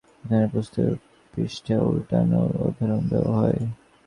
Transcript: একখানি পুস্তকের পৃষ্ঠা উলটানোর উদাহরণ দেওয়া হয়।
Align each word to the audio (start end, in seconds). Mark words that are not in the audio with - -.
একখানি 0.15 0.47
পুস্তকের 0.53 0.93
পৃষ্ঠা 1.33 1.75
উলটানোর 1.87 2.49
উদাহরণ 2.61 3.01
দেওয়া 3.11 3.33
হয়। 3.39 3.59